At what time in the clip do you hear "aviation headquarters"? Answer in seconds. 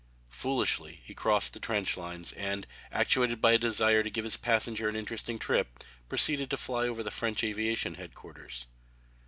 7.43-8.65